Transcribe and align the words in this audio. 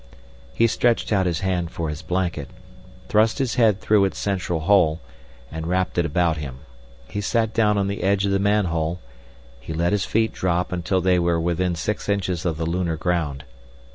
He 0.55 0.65
stretched 0.65 1.13
out 1.13 1.27
his 1.27 1.41
hand 1.41 1.69
for 1.69 1.87
his 1.87 2.01
blanket, 2.01 2.49
thrust 3.07 3.37
his 3.37 3.53
head 3.53 3.79
through 3.79 4.05
its 4.05 4.17
central 4.17 4.61
hole, 4.61 4.99
and 5.51 5.67
wrapped 5.67 5.95
it 5.95 6.07
about 6.07 6.37
him. 6.37 6.61
He 7.07 7.21
sat 7.21 7.53
down 7.53 7.77
on 7.77 7.85
the 7.87 8.01
edge 8.01 8.25
of 8.25 8.31
the 8.31 8.39
manhole, 8.39 8.99
he 9.59 9.73
let 9.73 9.91
his 9.91 10.05
feet 10.05 10.33
drop 10.33 10.71
until 10.71 11.01
they 11.01 11.19
were 11.19 11.39
within 11.39 11.75
six 11.75 12.09
inches 12.09 12.47
of 12.47 12.57
the 12.57 12.65
lunar 12.65 12.97
ground. 12.97 13.43